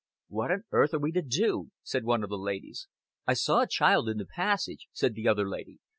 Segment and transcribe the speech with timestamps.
[0.29, 2.87] "What on earth are we to do?" said one of the ladies.
[3.27, 5.77] "I saw a child in the passage," said the other lady.